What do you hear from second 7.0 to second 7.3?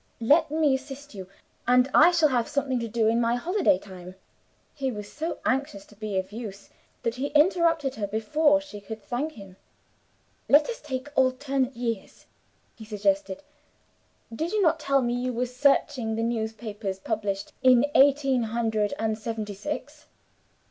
that he